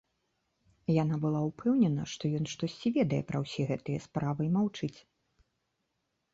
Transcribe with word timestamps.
Яна 1.03 1.15
была 1.25 1.41
ўпэўнена, 1.49 2.07
што 2.15 2.23
ён 2.41 2.49
штосьці 2.55 2.93
ведае 2.97 3.21
пра 3.29 3.37
ўсе 3.45 3.69
гэтыя 3.75 3.99
справы 4.09 4.41
і 4.51 4.53
маўчыць. 4.59 4.95